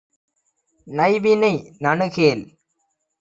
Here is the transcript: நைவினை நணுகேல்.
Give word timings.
நைவினை 0.87 1.51
நணுகேல். 1.79 2.43